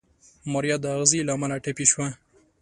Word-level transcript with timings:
ماريا 0.51 0.77
د 0.81 0.85
اغزي 0.95 1.19
له 1.25 1.31
امله 1.37 1.55
ټپي 1.63 1.85
شوه. 1.91 2.07